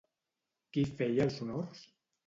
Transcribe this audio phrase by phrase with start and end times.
[0.73, 1.89] Qui feia els honors?